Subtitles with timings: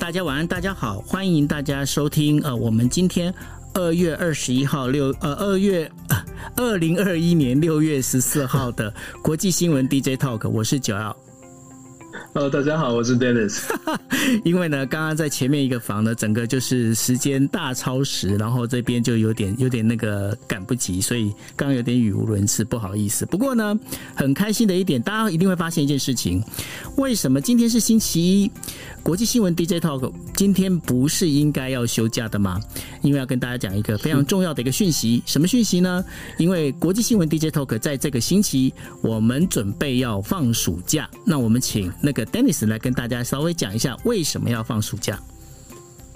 [0.00, 3.32] 大家晚安，大家好，欢迎大家收听呃，我们今天
[3.74, 5.88] 二月二十一号六呃二月
[6.56, 8.92] 二零二一年六月十四号的
[9.22, 11.14] 国际新闻 DJ Talk，我是九耀。
[12.32, 13.64] Hello， 大家好，我是 Dennis。
[14.44, 23.26] 因为呢，刚刚在前面一个房呢，整个就是时间大超时，然后这边就有点有点那个赶不及，所以刚刚有点语无伦次，不好意思。
[23.26, 23.76] 不过呢，
[24.14, 26.40] 很开心的一点，大家一定会发现一件事情：
[26.96, 28.50] 为什么今天是星期一？
[29.02, 32.60] 国际新闻 DJ Talk 今天不是应该要休假的吗？
[33.00, 36.04] 因为要跟大家讲一个非常重要的一个讯息，什么讯息呢？
[36.36, 45.18] 因为国际新闻 DJ Talk 在这个星期我们准备要放暑假，那我们请那个 Dennis 来跟大家稍微讲一下为什么要放暑假。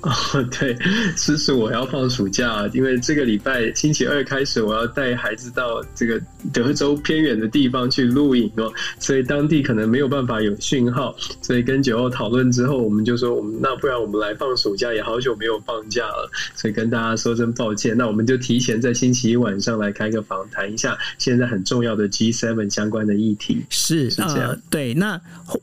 [0.05, 0.77] 哦， 对，
[1.17, 6.21] 其实我要放暑假，因为这个礼拜星期二开始，我要带孩子到这个
[6.53, 25.21] 德州偏远的地方去露营哦，所以当地可能没有办法有讯号，所以跟九号讨论之后，我们就说，我们那不然我们来放暑假，也好久没有放假了，所以跟大家说声抱歉，那我们就提前在星期一晚上来开个房，谈一下现在很重要的 G7 相关的议题，是是这样，呃，对，那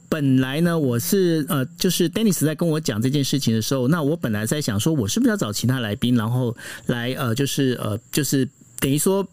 [0.10, 8.48] 本来呢，我是呃，就是 Dennis 在跟我讲这件事情的时候，那我本本来在想说，我是不是要找其他来宾，然后来呃，就是呃，就是
[8.80, 9.28] 等于说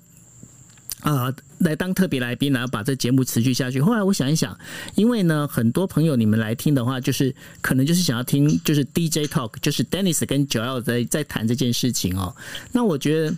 [1.02, 3.80] 啊、来当特别来宾，然后把这节目持续下去。
[3.80, 4.58] 后来我想一想，
[4.96, 12.34] 因为呢，很多朋友你们来听的话，就是可能就是想要听，就是 DJ Talk，就是 Dennis 跟 Joel 在在谈这件事情哦。
[12.72, 13.36] 那我觉得。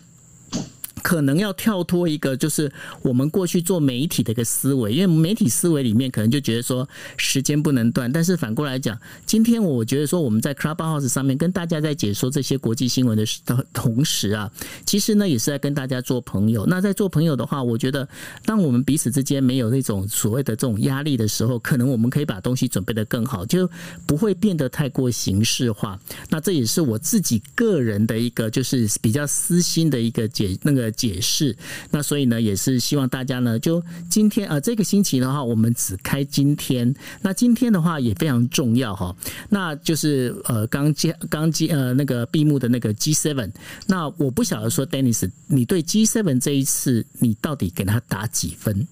[1.03, 2.71] 可能要跳脱一个，就是
[3.03, 14.51] 我们过去做媒体的一个思维，因为媒体思维里面可能就觉得说时间不能断，但是反过来讲，今天我觉得说我们在 Clubhouse 上面跟大家在解说这些国际新闻的的同时啊，
[14.85, 16.67] 其实呢也是在跟大家做朋友。
[16.67, 18.07] 那在做朋友的话，我觉得
[18.45, 23.69] 当我们彼此之间没有那种所谓的这种压力的时候，可能我们可以把东西准备得更好，就
[24.07, 25.99] 不会变得太过形式化。
[26.29, 30.90] 那这也是我自己个人的一个就是比较私心的一个解那个。
[30.91, 31.57] 解释，
[31.91, 36.95] 那所以呢，也是希望大家呢，就今天啊、呃，这个星期的话，我们只开今天。
[37.23, 39.15] 那今天的话也非常重要哈，
[39.49, 43.51] 那就是呃，刚接刚接呃那个闭幕的那个 G seven，。
[43.87, 48.87] 那我不晓得说，Dennis，你对 G seven 这一次，你到底给他打几分？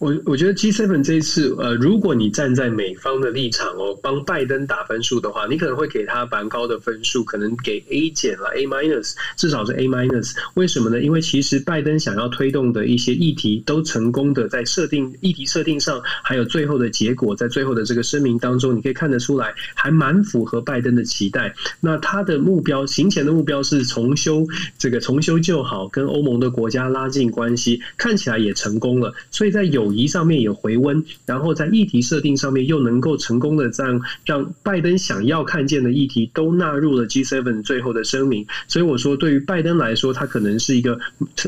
[0.00, 10.32] 我我觉得 G7 这一次，呃，如果你站在美方的立场哦，帮拜登打分数的话，你可能会给他蛮高的分数，可能给 A 减了 A minus，至少是 A minus。
[10.54, 11.02] 为什么呢？
[11.02, 21.54] 因为其实拜登想要推动的一些议题都成功的在设定议题设定上，还有最后的结果，在最后的这个声明当中，你可以看得出来，还蛮符合拜登的期待。
[21.78, 24.46] 那他的目标，行前的目标是重修
[24.78, 29.12] 这个重修旧好，跟欧盟的国家拉近关系，看起来也成功了。
[29.30, 40.96] 所以在有友谊上面有回温，然后在议题设定上面又能够成功的让让拜登想要看见的议题都纳入了 G7 最后的声明，所以我说对于拜登来说，他可能是一个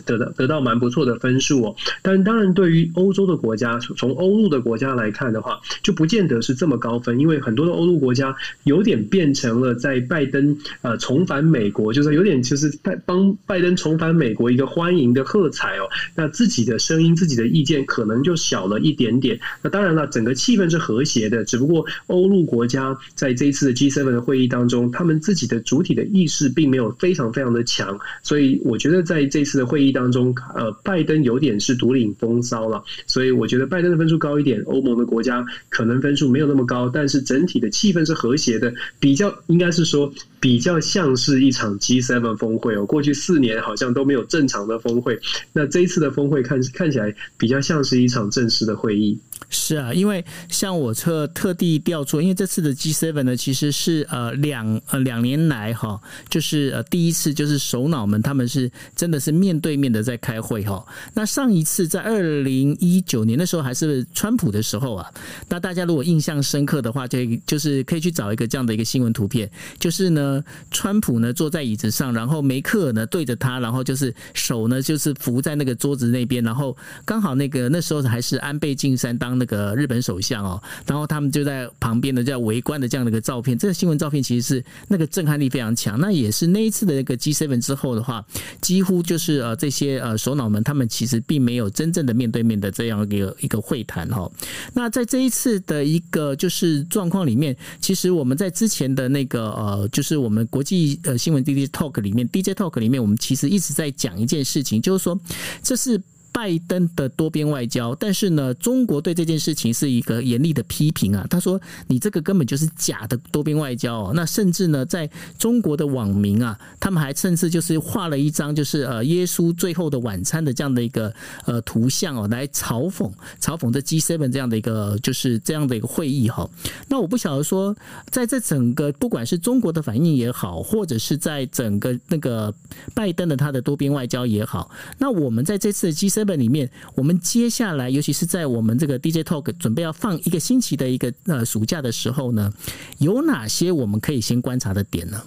[0.05, 1.77] 得到得到蛮不错的分数哦。
[2.03, 15.89] 但当然，对于欧洲的国家，从欧陆的国家来看的话，就不见得是这么高分，因为很多的欧陆国家有点变成了在拜登呃重返美国，就是有点就是拜帮拜登重返美国一个欢迎的喝彩哦。
[16.17, 18.32] 那自己的声音、自己的意见可能就。
[18.33, 21.45] 就小了一点点，那当然了，整个气氛是和谐的。
[21.45, 32.83] 只不过欧陆国家在这一次的 G7 的会议当中，他们自己的主体的意识并没有非常非常的强，所以我觉得在这次的会议当中，呃，拜登有点是独领风骚了。
[33.07, 40.11] 所以我觉得拜登的分数高一点，欧盟的国家可能分数没有那么高，但是整体的气氛是和谐的，比较应该是说
[40.43, 42.85] 比较像是一场 G7 峰会哦。
[42.85, 45.21] 过去四年好像都没有正常的峰会，
[45.53, 48.33] 那这一次的峰会看看起来比较像是一场。
[48.33, 49.19] 正式的会议。
[49.49, 56.01] 是啊，因为像我特特地调出，因为这次的 G7 呢，其实是呃两呃两年来哈，
[56.31, 60.85] 就是呃第一次就是首脑们他们是真的是面对面的在开会哈。
[61.13, 65.11] 那上一次在二零一九年的时候还是川普的时候啊，
[65.49, 76.75] 那大家如果印象深刻的话，就就是可以去找一个这样的一个新闻图片，就是呢川普呢坐在椅子上，然后梅克尔呢对着他，然后就是手呢就是扶在那个桌子那边，然后
[77.05, 79.32] 刚好那个那时候还是安倍晋三当。
[79.39, 85.99] 那个日本首相哦，然后他们就在旁边的在围观的这样的一个照片，这个新闻照片其实是那个震撼力非常强。
[86.01, 88.25] 那也是那一次的那个 G7 之后的话，
[88.61, 94.31] 几乎就是呃这些呃首脑们他们其实并没有真正的面对面的这样一个一个会谈哈。
[94.75, 105.19] 那在这一次的一个就是状况里面，其实我们在之前的那个呃就是我们国际呃新闻 DJ Talk 里面 DJ Talk 里面，我们其实一直在讲一件事情，就是说
[105.63, 106.01] 这是。
[106.33, 111.27] 拜登的多边外交，但是呢，中国对这件事情是一个严厉的批评啊。
[111.29, 115.09] 他说：“你这个根本就是假的多边外交哦。”那甚至呢，在
[115.39, 121.13] 中国的网民啊，他们还甚至就是画了一张就是呃耶稣最后的晚餐的这样的一个
[121.45, 126.49] 呃图像哦，来嘲讽嘲讽这 G7 这样的一个就是这样的一个会议哈。
[126.89, 127.77] 那我不晓得说，
[128.11, 132.55] 在这整个不管是中国的反应也好，或者是在整个那个
[132.95, 136.22] 拜登的他的多边外交也好，那我们在这次的 G7。
[136.25, 142.53] 本里面，我们接下来，尤其是在我们这个 DJ Talk 准备要放一个星期的一个呃暑假的时候呢，
[142.99, 145.23] 有哪些我们可以先观察的点呢？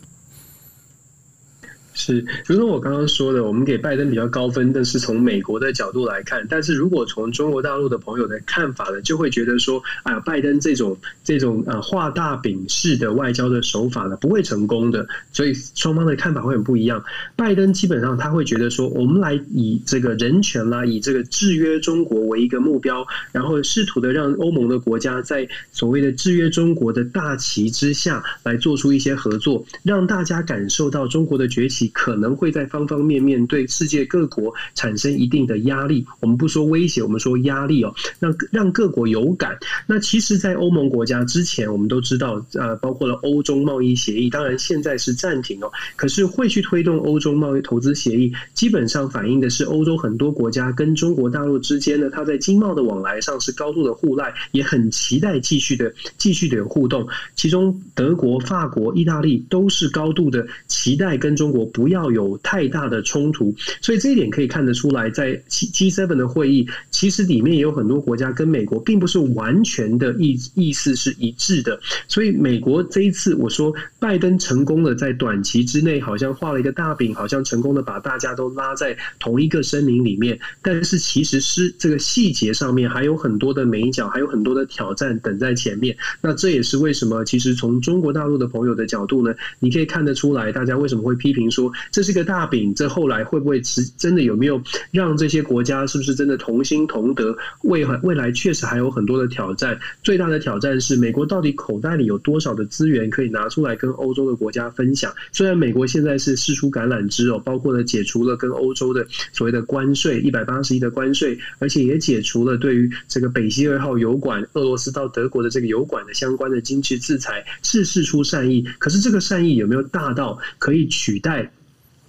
[1.97, 17.01] 是，如同我刚刚说的，我们给拜登比较高分，但是从美国的角度来看，但是如果从中国大陆的朋友的看法呢，就会觉得说，哎呀，拜登这种这种呃画大饼式的外交的手法呢，不会成功的，所以双方的看法会很不一样。
[17.37, 31.84] 拜登基本上他会觉得说，我们来以这个人权啦，以这个制约中国为一个目标，然后试图的让欧盟的国家在所谓的制约中国的大旗之下来做出一些合作，让大家感受到中国的崛起。
[31.89, 36.05] 可能会在方方面面对世界各国产生一定的压力。
[36.21, 39.57] 我们不说威胁，我们说压力哦，让让各国有感。
[39.85, 45.71] 那其实，在欧盟国家之前，我们都知道，呃，包括了欧中贸易协议，当然现在是暂停哦。
[45.95, 57.07] 可是会去推动欧中贸易投资协议，基本上反映的是欧洲很多国家跟中国大陆之间呢，它在经贸的往来上是高度的互赖，也很期待继续的继续的有互动。
[57.35, 61.65] 其中，德国、法国、意大利都是高度的期待跟中国。
[61.75, 71.77] 不要有太大的冲突，所以这一点可以看得出来，在 G7 的会议，其实里面也有很多国家跟美国并不是完全的意意思是一致的。
[72.07, 80.39] 所以美国这一次，我说拜登成功的在短期之内，好像画了一个大饼，好像成功的把大家都拉在同一个声明里面。
[80.61, 85.97] 但是其实是这个细节上面还有很多的美角，还有很多的挑战等在前面。
[86.21, 91.64] 那这也是为什么，其实从中国大陆的朋友的角度呢，你可以看得出来，大家为什么会批评说。
[91.91, 97.35] 这是个大饼，这后来会不会是真的有没有让这些国家是不是真的同心同德？
[97.63, 99.77] 未未来确实还有很多的挑战。
[100.03, 105.13] 最大的挑战是美国到底口袋里有多少的资源可以拿出来跟欧洲的国家分享？
[105.31, 118.63] 虽然美国现在是试出橄榄枝哦，包括了解除了跟欧洲的所谓的关税一百八十亿的关税，而且也解除了对于这个北溪二号油管俄罗斯到德国的这个油管的相关的经济制裁，是试出善意。
[118.79, 121.51] 可是这个善意有没有大到可以取代？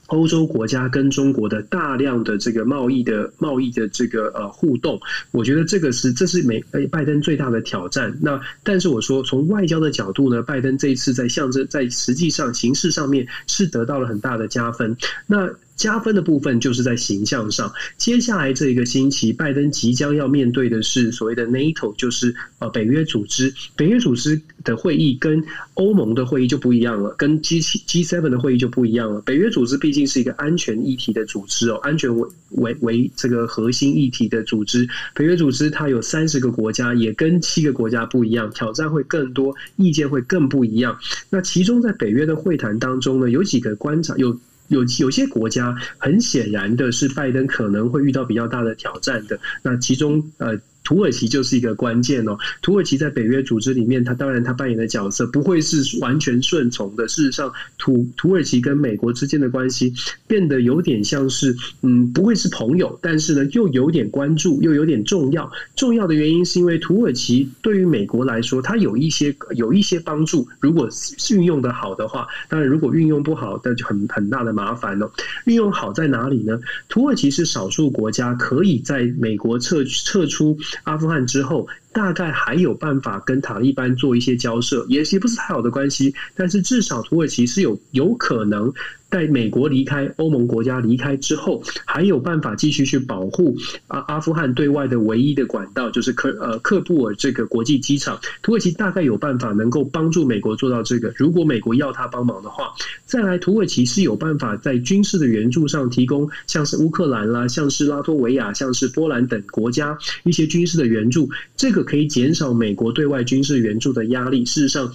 [0.07, 5.01] 欧洲国家跟中国的大量的这个贸易的贸易的这个呃互动，
[5.31, 6.61] 我觉得这个是这是美
[6.91, 8.17] 拜登最大的挑战。
[8.21, 14.97] 那但是我说从外交的角度呢，拜登这一次在象征在实际上形式上面是得到了很大的加分。
[15.27, 15.51] 那。
[15.77, 17.73] 加分的部分就是在形象上。
[17.97, 23.53] 接下来这一个星期，拜登即将要面对的是所谓的 NATO，就是呃北约组织。
[23.77, 29.21] 北约组织的会议跟欧盟的会议就不一样了，跟 G 七 G seven 的会议就不一样了。
[29.21, 34.89] 北约组织毕竟是一个安全议题的组织哦，安全为为为这个核心议题的组织。
[35.15, 40.99] 北约组织它有三十个国家，也跟七个国家不一样，挑战会更多，意见会更不一样。
[41.29, 44.39] 那其中在北约的会谈当中呢，有几个观察有。
[44.69, 49.39] 有有些国家很显然的是，拜登可能会遇到比较大的挑战的。
[49.63, 50.59] 那其中，呃。
[50.87, 52.39] 土耳其就是一个关键哦。
[52.63, 57.09] 土耳其在北约组织里面，它当然它扮演的角色不会是完全顺从的。
[57.09, 59.93] 事实上，土土耳其跟美国之间的关系
[60.29, 65.51] 变得有点像是，嗯，不会是朋友，但是呢，又有点关注，又有点重要。
[65.75, 70.47] 重要的原因是因为土耳其对于美国来说，它有一些有一些帮助。
[70.61, 70.89] 如果
[71.33, 75.11] 运用的好的话，当然如果运用不好，那就很很大的麻烦了。
[75.47, 76.61] 运用好在哪里呢？
[76.89, 80.57] 土耳其是少数国家可以在美国撤撤出。
[80.85, 88.71] 阿富汗之后，大概还有办法跟塔利班做一些交涉，也也不是太好的关系，但是至少土耳其是有有可能。
[89.09, 98.19] 在美国离开欧盟国家离开之后，还有办法继续去保护阿阿富汗对外的唯一的管道，就是科呃喀布尔这个国际机场。
[98.43, 101.15] 土耳其大概有办法能够帮助美国做到这个。
[101.17, 102.75] 如果美国要他帮忙的话，
[103.07, 111.31] 再来土耳其是有办法在军事的援助上提供，像是乌克兰啦，像是拉脱维亚，像是波兰等国家一些军事的援助。
[111.57, 114.45] 这个可以减少美国对外军事援助的压力。
[114.45, 114.93] 事实上。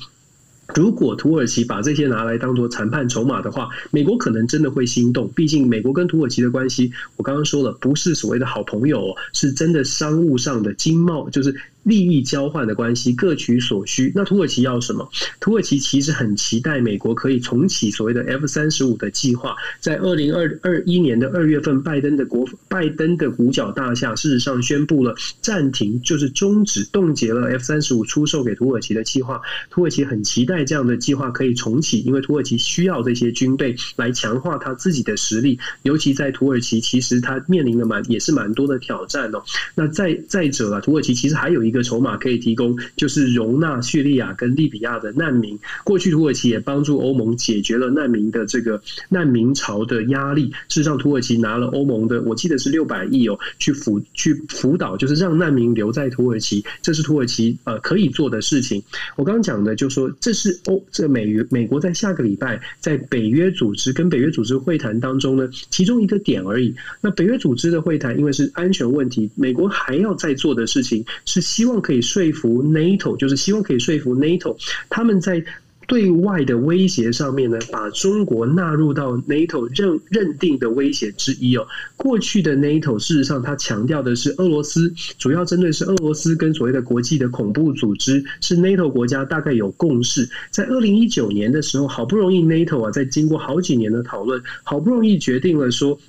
[0.73, 5.29] 如果土耳其把这些拿来当做谈判筹码的话，美国可能真的会心动。
[5.35, 11.53] 毕竟美国跟土耳其的关系，我刚刚说了，不是所谓的好朋友，是真的商务上的经贸，就是。
[11.83, 14.11] 利益交换的关系，各取所需。
[14.13, 15.09] 那土耳其要什么？
[15.39, 19.55] 土耳其其实很期待美国可以重启所谓的 F 三十五的计划。
[19.79, 29.41] 在二零二二一年的二月份，拜登的国拜登的五角大厦事实上宣布了暂停，就是终止冻结了 F 三十五出售给土耳其的计划。
[29.71, 35.57] 土耳其很期待这样的计划可以重启，因为土耳其需要这些军备来强化他自己的实力。
[35.81, 39.43] 尤其在土耳其，其实他面临的蛮也是蛮多的挑战哦。
[39.73, 41.70] 那再再者啊，土耳其其实还有一。
[41.71, 45.57] 一个筹码可以提供，就是容纳叙利亚跟利比亚的难民。
[45.85, 50.51] 过去土耳其也帮助欧盟解决了难民的这个难民潮的压力。
[50.67, 58.83] 事实上，土耳其拿了欧盟的，我记得是六百亿哦，去辅去辅导，就是让难民留在土耳其，这是土耳其呃可以做的事情。
[59.15, 66.75] 我刚刚讲的，就说这是欧这美美国在下个礼拜在北约组织跟北约组织会谈当中呢，其中一个点而已。
[66.99, 71.60] 那北约组织的会谈，因为是安全问题，美国还要再做的事情是。
[71.61, 74.57] 希望可以说服 NATO，就是希望可以说服 NATO，
[74.89, 75.45] 他们在
[75.87, 81.67] 对外的威胁上面呢，把中国纳入到 NATO 认认定的威胁之一哦。
[81.95, 90.27] 过去的 NATO 事实上，它强调的是俄罗斯，主要针对是俄罗斯跟所谓的国际的恐怖组织，是 NATO 国家大概有共识。
[90.49, 95.99] 在二零一九年的时候，好不容易 NATO 啊，在经过好几年的讨论，好不容易决定了说。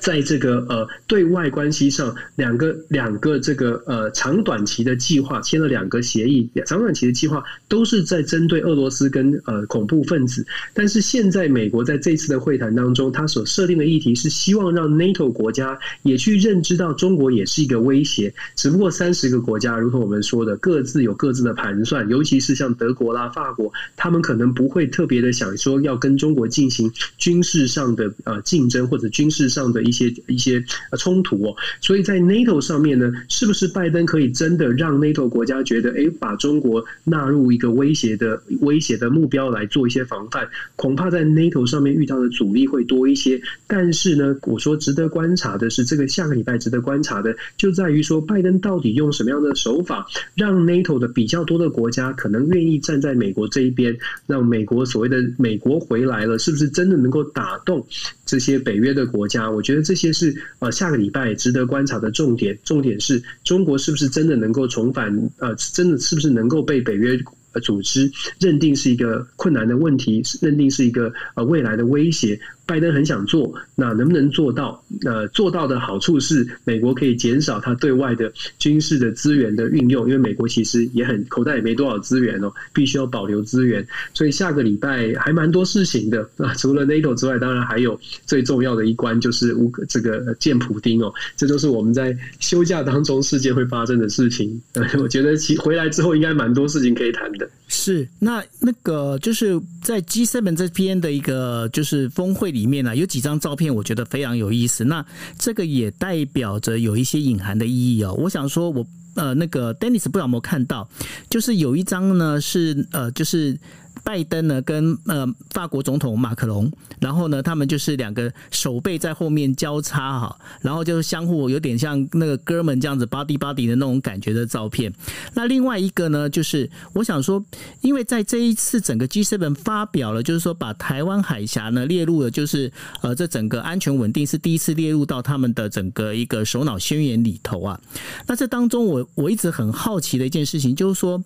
[0.00, 10.44] 在这个呃对外关系上，两个两个这个呃长短期的计划签了两个协议，长短期的计划都是在针对俄罗斯跟呃恐怖分子。
[10.74, 18.34] 但是现在美国在这次的会谈当中，他所设定的议题是希望让 NATO 国家也去认知到中国也是一个威胁。
[18.56, 29.83] 只不过三十个国家，如同我们说的，各自有各自的盘算，尤其是像德国啦、法国，他们可能不会特别的想说要跟中国进行军事上的呃竞争或者军事上的。
[29.84, 30.62] 一些一些
[30.98, 40.48] 冲突哦，所以在 NATO 上面呢，是不是拜登可以真的让 NATO 国家觉得，哎，把中国纳入一个威胁的威胁的目标来做一些防范？
[40.76, 43.40] 恐怕在 NATO 上面遇到的阻力会多一些。
[43.66, 57.84] 但是呢，我说值得观察的是，这个下个礼拜值得观察的就在于说，拜登到底用什么样的手法，让 NATO 的比较多的国家可能愿意站在美国这一边，让美国所谓的美国回来了，是不是真的能够打动
[58.26, 59.48] 这些北约的国家？
[59.48, 59.84] 我觉得。
[59.84, 65.14] 这些是呃下个礼拜值得观察的重点，重点是中国是不是真的能够重返？
[65.36, 67.20] 呃，真的是不是能够被北约
[67.62, 72.40] 组织认定是一个困难的问题，认定是一个呃未来的威胁？
[72.66, 74.82] 拜登很想做，那能不能做到？
[75.04, 83.86] 呃，做到的好处是，美国可以减少它对外的军事的资源的运用，因为美国其实也很口袋也没多少资源哦，必须要保留资源。
[84.14, 94.60] 所以下个礼拜还蛮多事情的啊，除了 NATO 之外，当然还有最重要的一关就是乌这个见普丁哦，这都是我们在休假当中世界会发生的事情。
[94.98, 97.48] 我觉得其回来之后应该蛮多事情可以谈的。
[97.76, 102.54] 是，那那个就是在 G Seven 这边的一个就是峰会。
[102.54, 104.84] 里面呢、有几张照片，我觉得非常有意思。
[104.84, 105.04] 那
[105.36, 108.12] 这个也代表着有一些隐含的意义哦。
[108.12, 108.86] 我想说我，我
[109.20, 110.88] 呃那个 Dennis 不知道有没有看到，
[111.28, 113.58] 就是有一张呢是呃就是。
[114.04, 116.70] 拜登呢，跟呃法国总统马克龙，
[117.00, 124.92] 然后呢，他们就是两个手背在后面交叉哈，然后就相互有点像那个哥们这样子 body body 的那种感觉的照片。
[125.32, 127.42] 那另外一个呢，就是我想说，
[127.80, 132.70] 因为在这一次整个 G7 发表了，就是说把台湾海峡呢列入了，就是
[133.00, 137.80] 呃这整个安全稳定是第一次列入到他们的整个一个首脑宣言里头啊。
[138.26, 141.24] 那这当中我我一直很好奇的一件事情，就是说。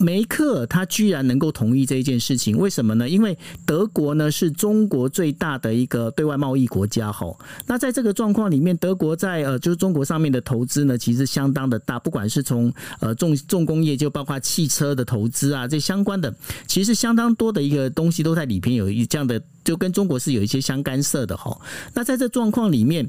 [0.00, 3.06] 梅克尔他居然能够同意这一件事情，为什么呢？
[3.06, 16.34] 因为德国呢是中国最大的一个对外贸易国家吼，那在这个状况里面，德国在呃就是中国上面的投资呢，其实相当的大，不管是从呃重重工业，就包括汽车的投资啊，这相关的，
[16.66, 19.38] 其实相当多的一个东西都在里边有一这样的。
[19.62, 21.56] 就跟中国是有一些相干涉的哈，
[21.92, 23.08] 那在这状况里面，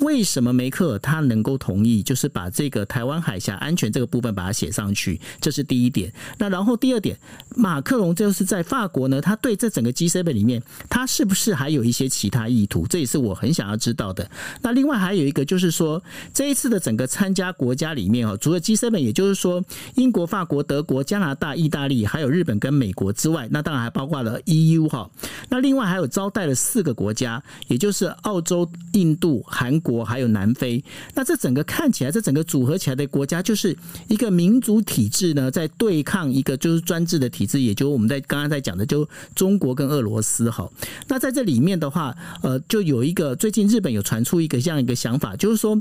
[0.00, 5.20] 为什么梅克尔他能够同意，就是把这个台湾海峡安全这个部分把它写上去？
[5.40, 6.12] 这是第一点。
[6.38, 7.18] 那然后第二点，
[7.56, 12.86] 马克龙就是在法国呢，他对这整个 G7 里面，他是不是还有一些其他意图？
[12.86, 14.30] 这也是我很想要知道的。
[14.62, 16.02] 那另外还有一个就是说，
[16.32, 19.62] 这一次的整个参加国家里面哦，除了 G7，也就是说
[19.96, 25.10] 英国、法国、德国、加拿大、意大利，还有日本跟美国之外，那当然还包括了 EU 哈。
[25.48, 30.82] 那另外还有招待了四个国家，也就是澳洲、印度、韩国还有南非。
[31.14, 33.74] 那这整个看起来，这整个组合起来的国家，就是
[34.08, 40.68] 一个民主体制呢，在对抗一个就是专制的体制，也就是我们在刚刚在讲的，就中国跟俄罗斯哈。
[41.08, 45.80] 那在这里面的话，呃，就有一个最近日本有传出一个这样一个想法，就是说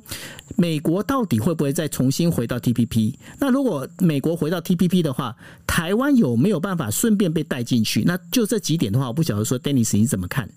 [0.55, 3.13] 美国到底会不会再重新回到 TPP？
[3.39, 5.35] 那如果美国回到 TPP 的话，
[5.65, 8.03] 台湾有没有办法顺便被带进去？
[8.05, 10.49] 那就这几点的话，我不晓得说，Dennis 你怎么看？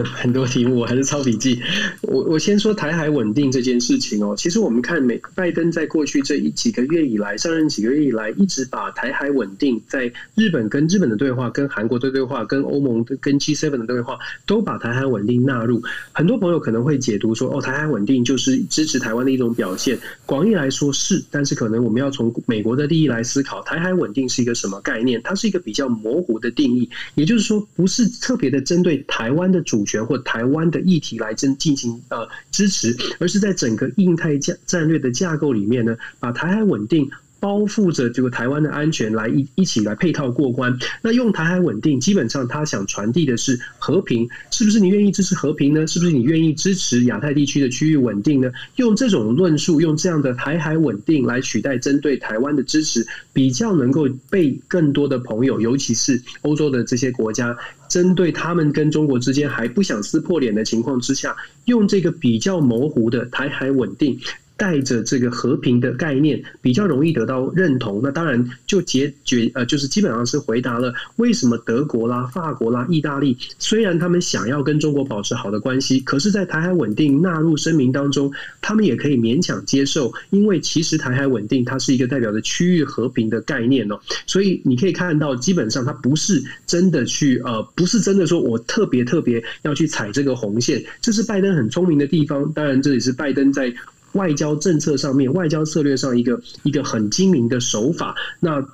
[0.14, 1.60] 很多题目我还是抄笔记。
[2.00, 4.34] 我我先说台海稳定这件事情哦。
[4.36, 15.82] 其实我们看美拜登在过去这一几个月以来，上任几个月以来，一直把台海稳定在日本跟日本的对话、跟韩国的对话、跟欧盟跟 G7 的对话，都把台海稳定纳入。
[16.12, 19.98] 很多朋友可能会解读说，哦，台海稳定就是支持台湾的一种表现。
[20.24, 25.20] 广义来说是，但是可能我们要从美国的利益来思考，台海稳定是一个什么概念？
[25.22, 29.81] 它是一个比较模糊的定义，也就是说，不是特别的针对台湾的主。
[29.84, 37.10] 权或台湾的议题来进进行呃支持，而是在整个印太战战略的架构里面呢，把台海稳定。
[37.42, 40.78] 包覆着这个台湾的安全来一一起来配套过关。
[41.02, 45.84] 那用台海稳定，基本上他想传递的是和平，是不是你愿意支持和平呢？
[45.88, 48.48] 是不是你愿意支持亚太地区的区域稳定呢？
[48.76, 57.56] 用这种论述，用这样的台海稳定来取代针对台湾的支持，比较能够被更多的朋友，尤其是欧洲的这些国家，
[57.88, 61.34] 针对他们跟中国之间还不想撕破脸的情况之下，
[61.64, 64.16] 用这个比较模糊的台海稳定。
[64.56, 68.00] 带着这个和平的概念，比较容易得到认同。
[68.02, 83.98] 那当然就解决呃，就是基本上是回答了为什么德国啦、法国啦、意大利，虽然他们想要跟中国保持好的关系，可是，在台海稳定纳入声明当中，他们也可以勉强接受，因为其实台海稳定它是一个代表着区域和平的概念哦。
[84.26, 92.52] 所以你可以看到，基本上它不是真的去呃，不是真的说我特别特别要去踩这个红线，这是拜登很聪明的地方。
[92.52, 93.72] 当然，这也是拜登在。
[94.12, 98.64] 外交政策上面，外交策略上一个一个很精明的手法，那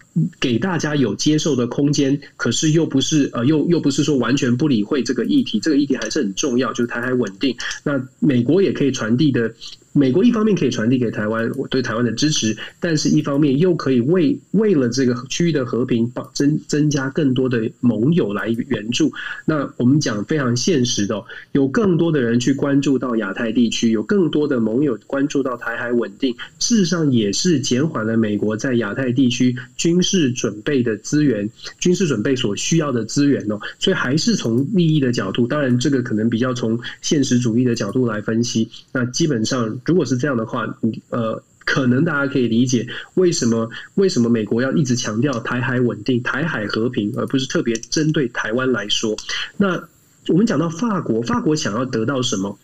[0.41, 7.57] 给大家有接受的空间，可是又不是呃，又又不是说完全不理会这个议题，这个议题还是很重要，就是台海稳定。
[7.83, 9.53] 那美国也可以传递的。
[9.93, 19.13] 美国一方面可以传递给台湾我对台湾的支持，但是一方面又可以为为了这个区域的和平，增增加更多的盟友来援助。
[19.45, 21.21] 那我们讲非常现实的，
[21.53, 33.59] 有更多的人去关注到亚太地区，有更多的盟友关注到台海稳定，事实上也是减缓了美国在亚太地区军事准备的资源、军事准备所需要的资源哦。
[33.81, 38.69] 所以还是从利益的角度，当然这个可能比较从现实主义的角度来分析。
[38.93, 39.78] 那基本上。
[39.85, 40.67] 如果是这样的话，
[41.11, 49.17] 呃，可能大家可以理解为什么为什么美国要一直强调台海稳定、台海和平，而不是特别针对台湾来说。
[49.57, 49.83] 那
[50.29, 52.59] 我们讲到法国，法国想要得到什么？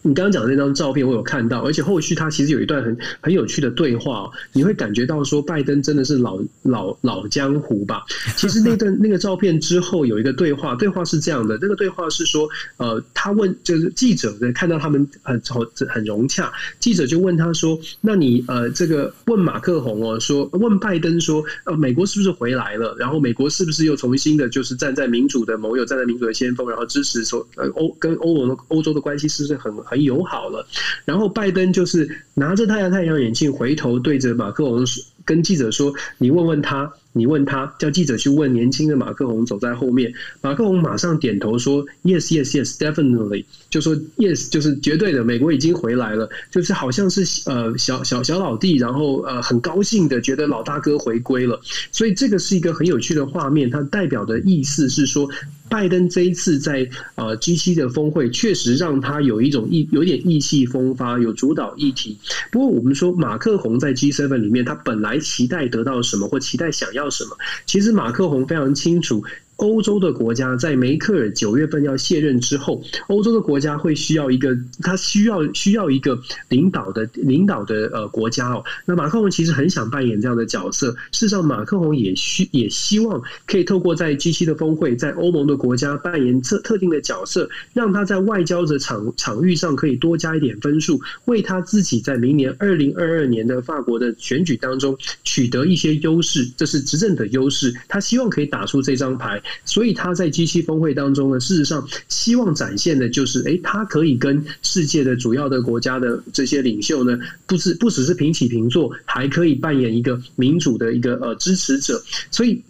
[0.00, 8.04] 你刚刚讲的那张照片，我有看到，而且后续他其实有一段很很有趣的对话，哦你会感觉到说拜登真的是老老老江湖吧？
[8.36, 16.50] 其实那段那个照片之后有一个对话，对话是这样的，那个对话是说，呃，他问就是记者在看到他们很很很融洽，
[16.80, 22.96] 记者就问他说，那你呃这个问马克宏哦，说问拜登说，呃，美国是不是回来了？
[22.98, 29.72] 然后美国是不是又重新的，就是站在民主的盟友，站在民主的先锋，然后支持说呃欧跟欧盟欧洲的关系是不是很？
[29.84, 30.66] 很友好了，
[31.04, 34.84] 然后拜登就是拿着太阳太阳眼镜，回头对着马克龙
[35.24, 40.10] 跟记者说：“你问问他。”你问他，叫记者去问年轻的马克龙，走在后面。
[40.40, 46.26] 马克龙马上点头说：“Yes, yes, yes, definitely。”就说 “Yes”，就是绝对的，美国已经回来了。
[46.50, 51.60] 就是好像是呃小小小老弟，然后呃很高兴的觉得老大哥回归了。
[51.90, 55.28] 所以这个是一个很有趣的画面，它代表的意思是说，
[55.68, 62.16] 拜登这一次在呃 G 七的峰会，确实让他有一种意有点意气风发，有主导议题。
[62.50, 67.02] 不过我们说马克宏在 G seven 里面，他本来期待得到什么，或期待想要。
[67.02, 67.36] 要什么？
[67.66, 69.24] 其实马克宏非常清楚，
[69.56, 78.64] 欧洲的国家在梅克尔九月份要卸任之后，欧洲的国家会需要一个，他需要需要一个领导的领导的呃国家哦。
[78.84, 80.90] 那马克龙其实很想扮演这样的角色。
[81.12, 97.72] 事实上，马克龙也需也希望可以透过在 G7 的峰会，在欧盟的国家扮演特特定的角色，让他在外交的场场域上可以多加一点分数，为他自己在明年二零二二年的法国的选举当中取得一些优势，这是执政的优势。
[97.88, 99.41] 他希望可以打出这张牌。
[99.64, 112.02] 所以他在 G7 峰会当中呢，事实上希望展现的就是，诶，他可以跟世界的主要的国家的这些领袖呢，不是不只是平起平坐，还可以扮演一个民主的一个呃支持者。
[112.30, 112.62] 所以。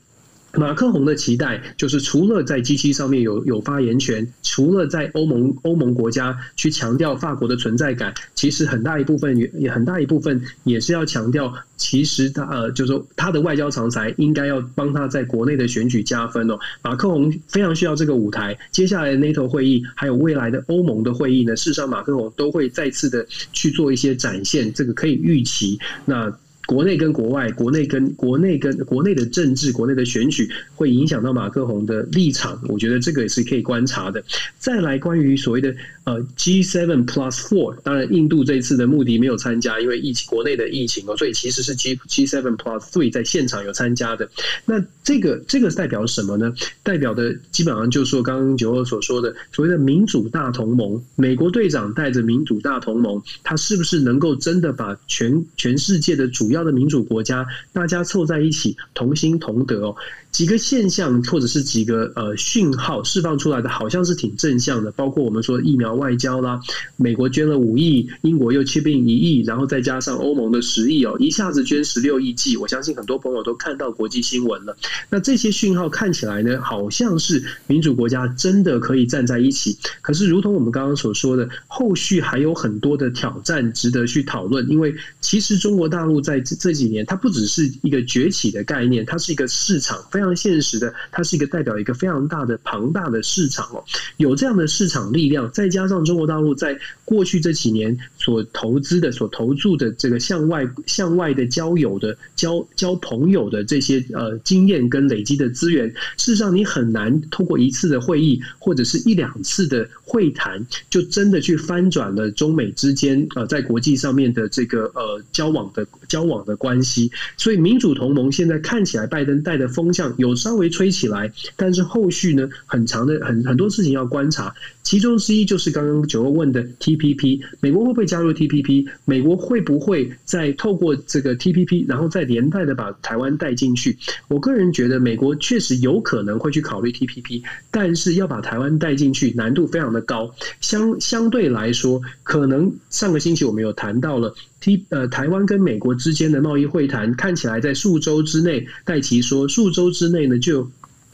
[0.54, 16.58] 马克宏的期待就是，除了在 G7 上面有有发言权，除了在欧盟欧盟国家去强调法国的存在感，其实很大一部分也很大一部分也是要强调，其实他呃，就是说他的外交长才应该要帮他在国内的选举加分哦。
[16.82, 26.30] 马克宏非常需要这个舞台，接下来的 NATO 会议还有未来的欧盟的会议呢，事实上马克宏都会再次的去做一些展现，这个可以预期那。
[26.72, 34.24] 国内跟国外，国内跟国内跟国内的政治，国内的选举会影响到马克宏的立场，我觉得这个也是可以观察的。
[34.58, 35.74] 再来，关于所谓的
[36.04, 44.28] 呃 G7 Plus Four，当然印度这一次的目的没有参加，因为疫情国内的疫情哦，所以其实是 G G7 Plus Three 在现场有参加的。
[44.64, 46.52] 那这个这个代表什么呢？
[46.82, 59.96] 代表的基本上就是说刚刚九二所说的所谓的民主大同盟，美国队长带着民主大同盟，他是不是能够真的把全全世界的主要的民主国家，大家凑在一起，同心同德哦。
[60.32, 64.90] 几个现象或者是几个呃讯号释放出来的，好像是挺正向的。
[64.92, 66.58] 包括我们说疫苗外交啦，
[66.96, 72.56] 美国捐了五亿，英国又 chip in 一亿，然后再加上欧盟的十亿哦，一下子捐十六亿剂。
[72.56, 74.74] 我相信很多朋友都看到国际新闻了。
[75.10, 79.76] 那这些讯号看起来呢，好像是民主国家真的可以站在一起。
[80.00, 84.66] 可是，如同我们刚刚所说的，后续还有很多的挑战值得去讨论。
[84.70, 90.21] 因为其实中国大陆在这几年，它不只是一个崛起的概念，它是一个市场非。
[90.22, 93.82] 非常现实的，它是一个代表一个非常大的庞大的市场哦。
[94.18, 117.10] 有这样的市场力量，再加上中国大陆在过去这几年所投资的、所投注的这个向外、向外的交友的、交交朋友的这些呃经验跟累积的资源，事实上你很难通过一次的会议或者是一两次的会谈，就真的去翻转了中美之间呃在国际上面的这个呃交往的交往的关系。
[117.36, 120.14] 所以民主同盟现在看起来，拜登带的风向。
[120.18, 124.54] 有稍微吹起来，但是后续呢，很长的很很多事情要观察。
[124.82, 128.86] 其中之一就是刚刚九欧问的 TPP，美国会不会加入 TPP？
[129.06, 133.96] 美国会不会再透过这个 TPP，然后再连带的把台湾带进去？
[134.28, 140.30] 我个人觉得，美国确实有可能会去考虑 TPP，但是要把台湾带进去，难度非常的高。
[140.60, 150.70] 相相对来说，可能上个星期我们有谈到了 T 呃台湾跟美国之间的贸易会谈，看起来在数周之内，戴琪说数周之内呢就。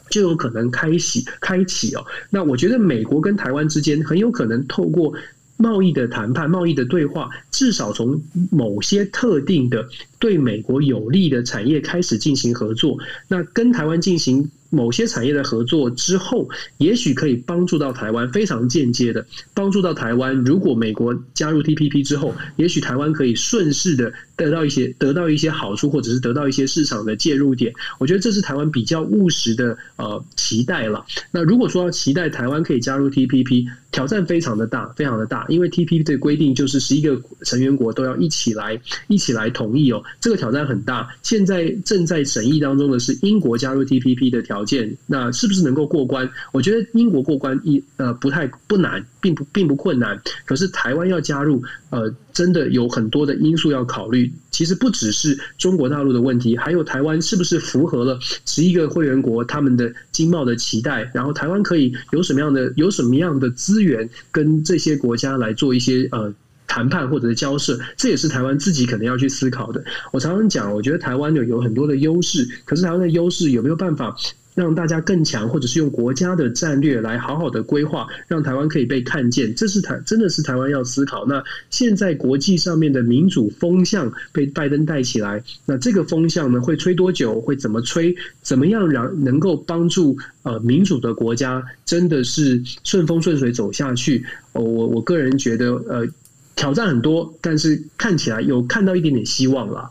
[0.09, 5.13] 就有可能开启开启哦，那我觉得美国跟台湾之间很有可能透过
[5.59, 8.19] 贸易的谈判、贸易的对话，至少从
[8.49, 14.49] 某些特定的对美国有利的产业开始进行合作，那跟台湾进行。
[14.71, 20.35] 某些产业的合作之后，也许可以帮助到台湾，非常间接的帮助到台湾。
[20.43, 27.73] 如果美国加入 TPP 之后，也许台湾可以顺势的得到一些得到一些好处，或者是得到一些市场的介入点。
[27.97, 31.03] 我觉得这是台湾比较务实的呃期待了。
[31.31, 41.09] 那如果说要期待台湾可以加入 TPP，挑战非常的大，非常的大，因为 TPP 的规定就是十一个成员国都要一起来一起来同意哦，这个挑战很大。
[41.23, 46.29] 现在正在审议当中的是英国加入 TPP 的条件，那是不是能够过关？
[46.51, 50.21] 我觉得英国过关一呃不太不难，并不并不困难。
[50.45, 54.31] 可是台湾要加入，呃，真的有很多的因素要考虑。
[54.51, 61.09] 其实不只是中国大陆的问题，还有台湾是不是符合了十一个会员国他们的经贸的期待？
[61.13, 66.33] 然后台湾可以有什么样的有什么样的资源跟这些国家来做一些呃。
[66.71, 69.83] 谈判或者是交涉，这也是台湾自己可能要去思考的。
[70.11, 74.15] 我常常讲，我觉得台湾有有很多的优势，可是台湾的优势有没有办法
[74.59, 79.55] 让大家更强，或者是用国家的战略来好好的规划，让台湾可以被看见？
[79.55, 81.25] 这是台真的是台湾要思考。
[81.25, 87.39] 那现在国际上面的民主风向被拜登带起来，那这个风向呢会吹多久？
[87.39, 88.13] 会怎么吹？
[88.41, 94.25] 怎么样让能够帮助呃民主的国家真的是顺风顺水走下去？
[94.51, 96.07] 我我个人觉得呃。
[96.55, 99.89] 挑战很多，但是看起来有看到一点点希望了。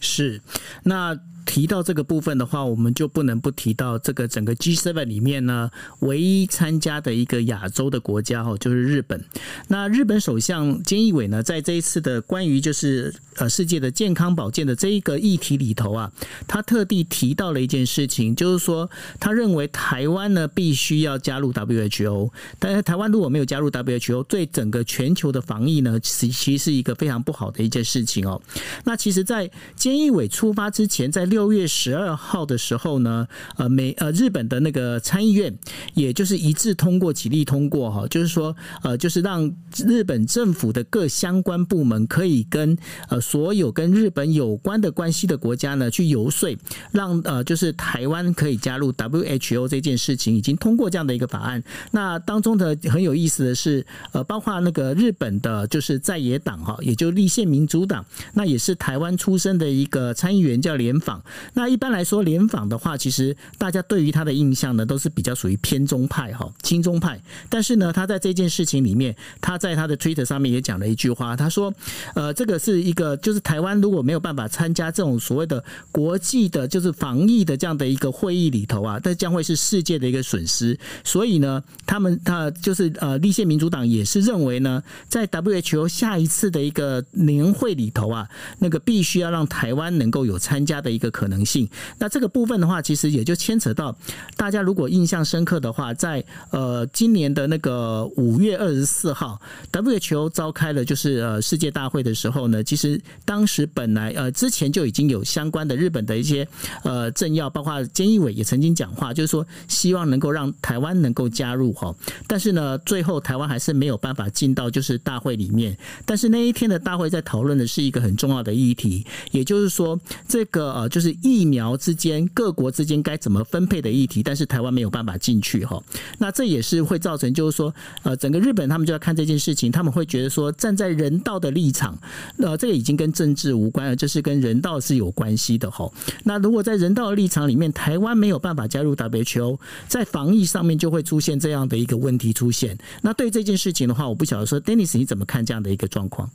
[0.00, 0.40] 是，
[0.82, 1.14] 那
[1.46, 9.24] 提到这个部分的话，我们就不能不提到这个整个 G7 里面呢，唯一参加的一个亚洲的国家哦，就是日本。
[9.68, 16.12] 那日本首相菅义伟呢，在这一次的关于就是呃世界的健康保健的这一个议题里头啊，
[16.46, 28.40] 他特地提到了一件事情，就是说他认为台湾呢必须要加入 WHO，但是台湾如果没有加入 WHO，对整个全球的防疫呢，其其实是一个非常不好的一件事情哦。
[28.84, 35.54] 那其实，在菅义伟出发之前，在六六月十二号的时候呢，呃美呃日本的那个参议院，
[35.92, 42.74] 也就是一致通过，起立通过哈，就是说呃就是让日本政府的各相关部门可以跟
[43.10, 46.56] 呃所有跟日本有关的关系的国家呢去游说，
[46.90, 51.62] 让呃就是台湾可以加入 WHO 这件事情已经通过这样的一个法案。
[51.90, 61.22] 那当中的很有意思的是，呃包括那个日本的就是在野党哈，也就立宪民主党，那也是台湾出身的一个参议员叫莲访。
[61.54, 67.20] 那一般来说，联访的话，其实大家对于他的印象呢，都是比较属于偏中派哈，亲中派。
[67.48, 71.72] 但是呢，他在这件事情里面，他在他的 Twitter 上面也讲了一句话，他说
[72.14, 80.78] ：“呃，这个是一个，就是台湾如果没有办法参加这种所谓的国际的，就是防疫的这样的一个会议里头啊，这将会是世界的一个损失。
[81.04, 91.66] 所以呢，他们他就是呃，立宪民主党也是认为呢，在 WHO 下一次的一个年会里头啊，那个必须要让台湾能够有参加的一个可能性。
[91.98, 93.96] 那这个部分的话，其实也就牵扯到
[94.36, 99.40] 大家如果印象深刻的话，在呃今年的那个五月二十四号
[99.72, 106.46] ，WHO 召开了就是呃世界大会的时候呢，其实当时本来呃之前就已经有相关的日本的一些
[106.84, 111.94] 呃政要，包括菅义伟也曾经讲话，就是说希望能够让台湾能够加入哈，
[112.26, 115.76] 但是呢，最后台湾还是没有办法进到就是大会里面。
[116.04, 119.98] 但是那一天的大会在讨论的是一个很重要的议题，也就是说
[120.28, 125.80] 这个呃就是是疫苗之间各国之间该怎么分配的议题，但是台湾没有办法进去哈。
[126.18, 131.96] 那这也是会造成就是说呃整个日本他们就要看这件事情，他们会觉得说站在人道的立场，
[132.38, 135.88] 呃这个已经跟政治无关了，这是跟人道是有关系的哈。
[136.24, 142.76] 那如果在人道的立场里面，台湾没有办法加入 WHO，在防疫上面就会出现这样的一个问题出现。
[143.02, 146.28] 那对这件事情的话，我不晓得说，Dennis 你怎么看这样的一个状况？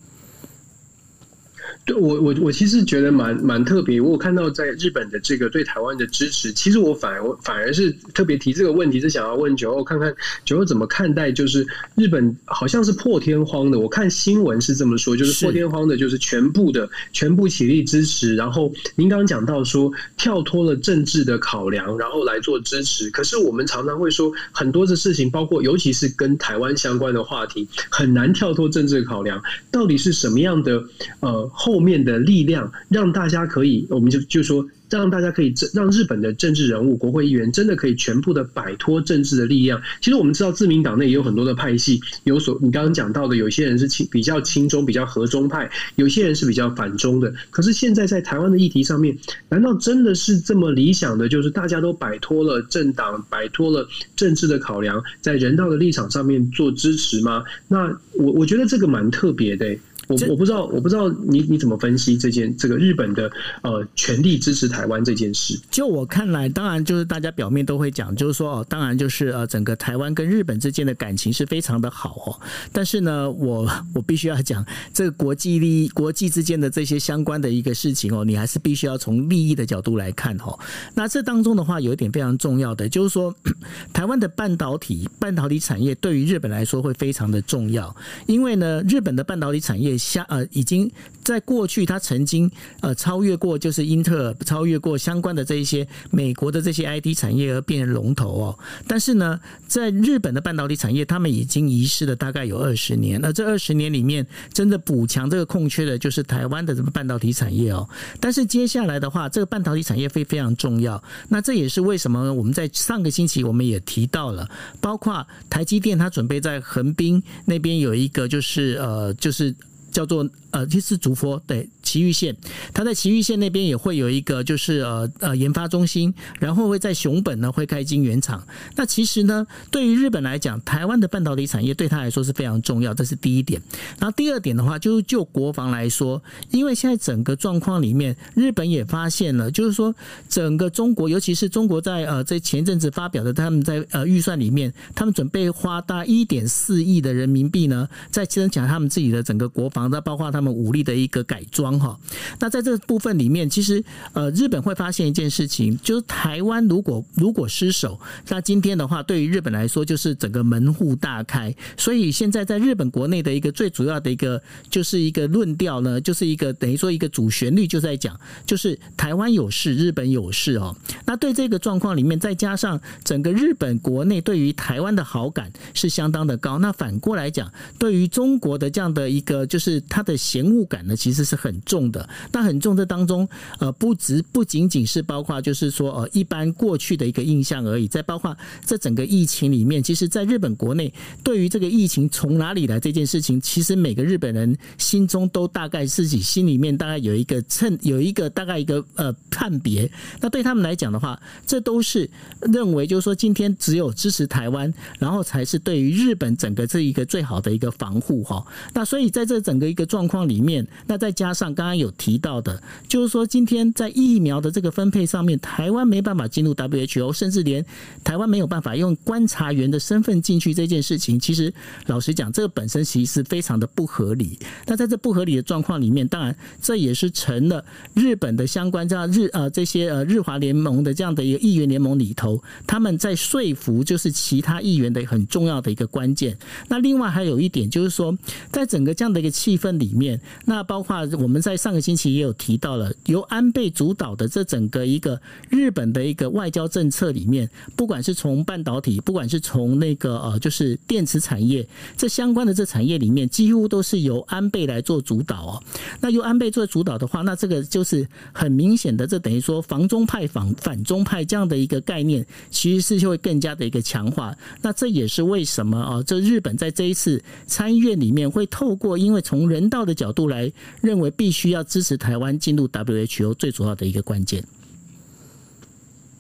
[1.92, 18.38] 对我我我其实觉得蛮蛮特别，我看到在日本的这个对台湾的支持，其实我反而我反而是特别提这个问题，是想要问九欧看看九欧怎么看待，就是日本好像是破天荒的，我看新闻是这么说，就是破天荒的，就是全部的全部起立支持。
[18.38, 23.10] 然后您刚刚讲到说跳脱了政治的考量，然后来做支持。
[23.10, 29.44] 可是我们常常会说很多的事情，包括尤其是跟台湾相关的话题，很难跳脱政治考量。
[29.72, 30.82] 到底是什么样的
[31.20, 31.81] 呃后？
[31.82, 34.66] 面的力量，让大家可以，我们就就说。
[34.92, 39.82] 让大家可以让日本的政治人物、国会议员真的可以全部的摆脱政治的力量。
[40.02, 47.34] 其实我们知道，自民党内也有很多的派系，有所你刚刚讲到的，有些人是亲比较亲中、比较和中派，有些人是比较反中的。
[47.52, 49.18] 可是现在在台湾的议题上面，
[49.48, 51.30] 难道真的是这么理想的？
[51.30, 57.46] 就是大家都摆脱了政党、摆脱了政治的考量，在人道的立场上面做支持吗？
[57.70, 59.74] 那我我觉得这个蛮特别的、
[60.12, 65.58] 我我不知道，我不知道你你怎么分析这件这个日本的呃全力支持台湾这件事？
[65.70, 72.42] 就我看来，当然就是大家表面都会讲，就是说哦，当然就是呃整个台湾跟日本之间的感情是非常的好哦。
[72.74, 80.58] 但是呢，我我必须要讲，这个国际利益、国际之间的这些相关的一个事情哦，你还是必须要从利益的角度来看哦。
[80.94, 83.34] 那这当中的话，有一点非常重要的，就是说
[83.94, 87.96] 台湾的半导体半导体产业对于日本来说会非常的重要，
[88.26, 90.01] 因为呢，日本的半导体产业。
[90.02, 90.92] 下呃，已经
[91.24, 92.50] 在过去，他曾经
[92.82, 98.60] 呃超越过，就是英特尔超越过相关的这一些美国的这些 IT 产业而变成龙头哦。
[98.88, 103.24] 但是呢，在日本的半导体产业，他们已经遗失了大概有二十年。
[103.24, 107.88] 而这二十年里面，真的补强这个空缺的，就是台湾的这个半导体产业哦。
[108.20, 111.02] 但是接下来的话，这个半导体产业非非常重要。
[111.30, 119.54] 那这也是为什么我们在上个星期我们也提到了，包括台积电，它准备在横滨那边有一个，就是呃，就是。
[119.92, 121.68] 叫做呃，其实是竹科对。
[121.92, 122.36] 埼玉县，
[122.74, 128.42] 它在埼玉县那边也会有一个，就是呃呃研发中心，然后会在熊本呢会开晶圆厂。
[128.78, 133.62] 那其实呢，对于日本来讲，台湾的半导体产业对他来说是非常重要，这是第一点。
[134.00, 139.94] 然后第二点的话，就是就国防来说，因为现在整个状况里面，日本也发现了，就是说
[140.30, 151.81] 整个中国，尤其是中国在呃在前阵子发表的他们在呃预算里面，他们准备花大一点四亿的人民币呢，在增强他们自己的整个国防，那包括他们武力的一个改装。
[151.82, 152.00] 哈。
[152.40, 161.54] 那在这部分里面，其实呃，日本会发现一件事情，就是台湾如果如果失守，那今天的话，对于日本来说，就是整个门户大开。
[161.78, 170.76] 所以现在在日本国内的一个最主要的一个就是一个论调呢，就是一个等于说一个主旋律就在讲，就是台湾有事，日本有事哦。
[171.06, 176.60] 那对这个状况里面，再加上整个日本国内对于台湾的好感是相当的高。
[176.60, 182.08] 那反过来讲，对于中国的这样的一个就是它的嫌恶感呢，其实是很重的。
[182.32, 183.28] 那很重这当中，
[183.60, 190.94] 呃，不只不仅仅是包括就是说呃一般过去的一个印象而已，再包括这整个疫情里面，其实在日本国内
[191.24, 199.90] 对于这个疫情从哪里来这件事情，其实每个日本人心中都大概自己心里面大概有一个称有一个大概一个呃判别。
[200.20, 202.10] 那对他们来讲的话，这都是
[202.42, 208.46] 认为就是说今天只有支持台湾，然后才是对于日本整个这一个最好的一个防护哈。
[208.74, 217.66] 那所以在这整个一个状况里面，那再加上刚刚有提到的，就是说今天在疫苗的这个分配上面，台湾没办法进入 WHO，甚至连
[218.04, 221.54] 台湾没有办法用观察员的身份进去这件事情，其实
[221.88, 224.38] 老实讲，这个本身其实是非常的不合理。
[224.66, 236.38] 那在这不合理的状况里面，当然这也是成了日本的相关这样日呃这些呃日华联盟的这样的一个议员联盟里头，他们在说服就是其他议员的很重要的一个关键。
[236.68, 238.16] 那另外还有一点就是说，
[238.52, 255.64] 在整个这样的一个气氛里面，那包括我们在上个星期也有提到了，由安倍主导的这整个一个日本的一个外交政策里面，不管是从半导体，不管是从那个呃就是电池产业这相关的这产业里面，几乎都是由安倍来做主导哦。
[256.00, 264.36] 那由安倍做主导的话，那这个就是很明显的，这等于说防中派反反中派这样的一个概念，其实是就会更加的一个强化。
[264.62, 266.04] 那这也是为什么啊？
[266.04, 270.52] 这日本在这一次参议院里面会透过，因为从人道的角度来
[270.82, 274.44] 认为必需要支持台湾进入 WHO 最主要的一个关键。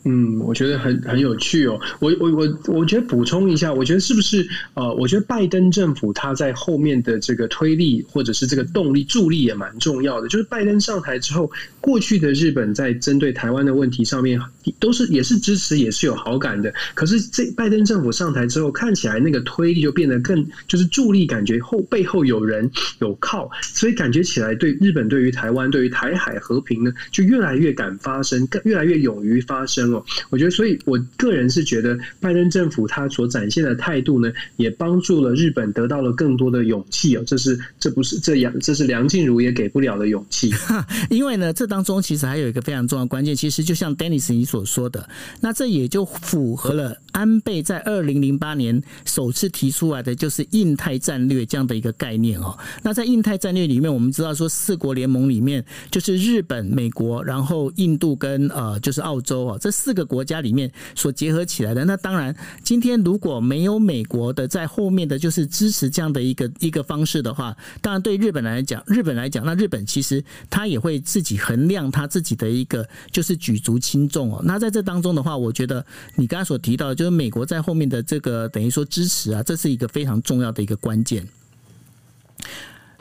[0.03, 1.79] 嗯，我觉得很很有趣哦。
[1.99, 10.27] 我我我我觉得补充一下，我觉得是不是呃，我觉得拜登政府他在后面的这个推力或者是这个动力助力也蛮重要的。
[10.27, 14.41] 就是拜登上台之后，过去的日本在针对台湾的问题上面
[14.79, 16.73] 都是也是支持也是有好感的。
[16.95, 29.90] 可是这拜登政府上台之后，看起来那个推力就变得更就是助力，感觉后背后有人有靠，所以感觉起来对日本对于台湾对于台海和平呢，就越来越敢发声，更越来越勇于发声。
[30.29, 37.23] 我觉得，所以我个人是觉得，拜登政府他所展现的态度呢，也帮助了日本得到了更多的勇气哦。
[37.25, 40.53] 这是这不是这样，这是梁静茹也给不了的勇气。
[41.09, 45.09] 因为呢，这当中其实还有一个非常重要的关键，其实就像 Dennis 你所说的，
[45.41, 52.57] 那这也就符合了安倍在二零零八年首次提出来的就是印太战略这样的一个概念哦。
[52.83, 59.71] 那在印太战略里面，我们知道说四国联盟里面就是日本、美国，然后印度跟呃就是澳洲哦，这。
[59.81, 74.39] 四个国家里面所结合起来的，那当然，今天如果没有美国的在后面的就是支持这样的一个一个方式的话，当然对日本来讲，日本来讲，那日本其实他也会自己衡量他自己的一个就是举足轻重哦。
[74.45, 75.83] 那在这当中的话，我觉得
[76.15, 81.27] 你刚才所提到的，就是美国在后面的这个等于说支持啊，这是一个非常重要的一个关键。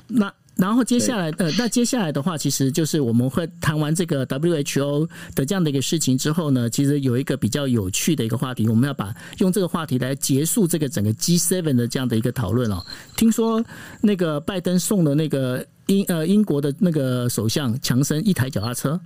[0.06, 0.32] 那。
[0.60, 12.84] 然后接下来，呃，那接下来的话，其实就是我们会谈完这个 WHO 的这样的一个事情之后呢，其实有一个比较有趣的一个话题，我们要把用这个话题来结束这个整个 G7 的这样的一个讨论哦。
[13.16, 13.64] 听说
[14.02, 19.00] 那个拜登送了那个英呃英国的那个首相强生一台脚踏车。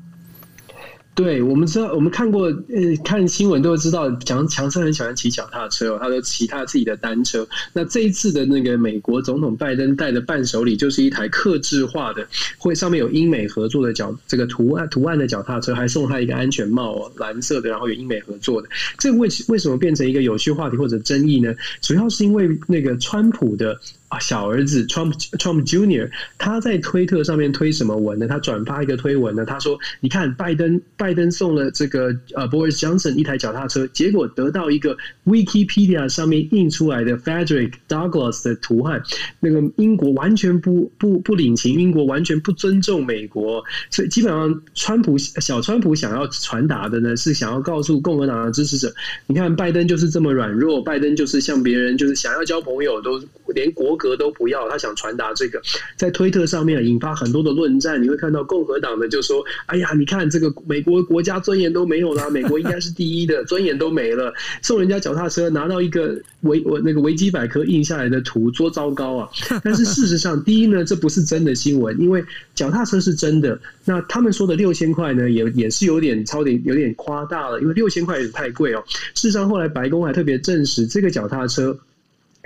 [1.15, 7.47] 对，我们知道，我们看过，呃，看新闻都会知道，强强生很喜欢骑脚踏车，他都骑他自己的单车。
[7.73, 12.27] 那这一次的那个美国总统拜登带的伴手礼，就是一台客制化的，
[12.59, 18.69] 会上面有英美合作的脚这个图案图案的脚踏车，还送他一个安全帽哦，蓝色的，然后有英美合作的。
[18.99, 21.55] 这为为什么变成一个有趣话题或者争议呢？
[21.81, 23.79] 主要是因为那个川普的。
[24.19, 28.27] 小儿子 Trump Trump Junior 他在推特上面推什么文呢？
[28.27, 29.45] 他转发一个推文呢？
[29.45, 39.03] 他说：“你看，拜登拜登送了这个呃 Boris Johnson 一台脚踏车，结果得到一个 Wikipedia 上面印出来的 Frederick Douglass 的图案。
[39.41, 43.63] 那个英国完全不不不领情，英国完全不尊重美国。
[43.91, 48.93] 所以基本上，川普小川普想要传达的呢，是想要告诉共和党的支持者：
[49.27, 53.21] 你看，拜登就是这么软弱，拜登就是像别人就是想要交朋友都
[53.55, 55.61] 连国格都不要，他想传达这个，
[55.97, 58.03] 在推特上面引发很多的论战。
[58.03, 69.29] 你会看到共和党的就说：“哎呀，你看这个美国国家尊严都没有了，美国应该是第一的，尊严都没了，送人家脚踏车，拿到一个维我那个维基百科印下来的图，多糟糕啊！
[69.63, 73.59] ”但是事实上，第一呢，这不是真的新闻，因为脚踏车是真的。
[73.85, 78.83] 那他们说的六千块呢，也也是有点超点，有点夸大了，因为六千块也太贵哦。
[79.15, 81.79] 事实上，后来白宫还特别证实，这个脚踏车。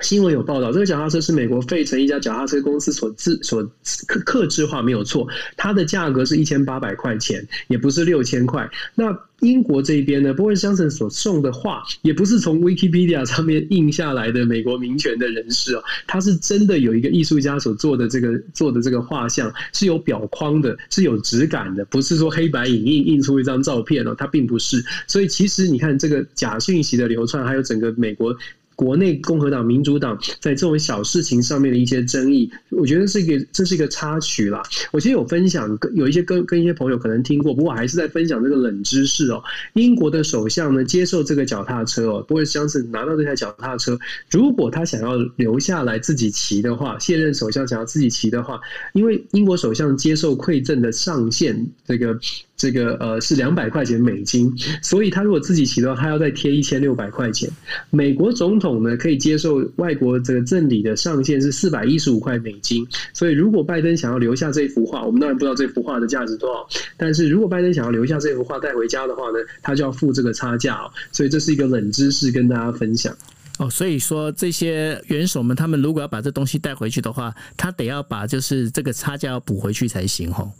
[0.00, 3.62] 新闻有报道，这个脚踏车是美国费城一家脚踏车公司所制所
[4.06, 5.26] 客客制化，没有错。
[5.56, 8.70] 它的价格是一千八百块钱，也不是六千块。
[8.94, 24.84] 那英国这边呢，Boris Johnson 所送的画，也不是从 Wikipedia 上面印下来的美国民权的人士哦，他是真的有一个艺术家所做的这个做的这个画像，是有表框的，是有质感的，不是说黑白影印印出一张照片哦，它并不是。
[25.06, 28.36] 所以其实你看这个假讯息的流窜，还有整个美国。
[28.78, 34.62] 国内共和党、民主党在这种小事情上面的一些争议，我觉得是一个这是一个插曲啦。
[34.92, 39.42] 我其实有分享，有一些跟跟一些朋友可能听过，不过还是在分享这个冷知识哦。
[39.72, 43.98] 英国的首相呢，接受这个脚踏车哦，不会像是拿到这台脚踏车，
[44.30, 48.60] 如果他想要留下来自己骑的话，现任首相想要自己骑的话，
[48.92, 52.16] 因为英国首相接受馈赠的上限这个。
[52.58, 54.52] 这个呃是两百块钱美金，
[54.82, 57.48] 所以他如果自己骑的话，他要再贴一千六百块钱。
[57.88, 70.68] 美国总统呢，可以接受外国这个赠礼的上限是四百一十五块美金，所以如果拜登想要留下这幅画，我们当然不知道这幅画的价值多少，但是如果拜登想要留下这幅画带回家的话呢，他就要付这个差价。
[71.12, 73.16] 所以这是一个冷知识跟大家分享
[73.58, 73.70] 哦。
[73.70, 80.50] 所以说这些元首们，他们如果要把这东西带回去的话，他得要把就是这个差价要补回去才行哦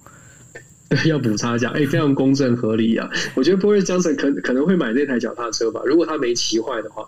[0.91, 0.97] 吼。
[1.05, 3.11] 要补差价，哎，非常公正合理啊！
[3.35, 7.07] 我觉得 Boris Johnson 可可能会买那台脚踏车吧，如果他没骑坏的话。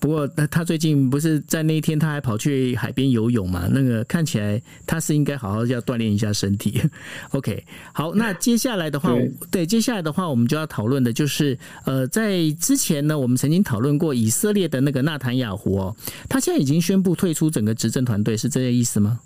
[0.00, 3.68] 不过，他最近不是在那一天，他还跑去海边游泳嘛？
[3.70, 6.80] 那个看起来他是应该好好要锻炼一下身体。
[7.30, 15.96] OK，好，那接下来的话，对，对，接下来的话，我们就要讨论的就是，呃，在之前呢，我们曾经讨论过以色列的那个纳坦雅胡哦，
[16.28, 19.20] 他现在已经宣布退出整个执政团队，是这个意思吗？